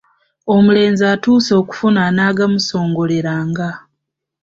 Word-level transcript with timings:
Omulenzi 0.55 1.03
atuuse 1.13 1.51
okufuna 1.61 1.99
anaagamusongoleranga. 2.09 3.69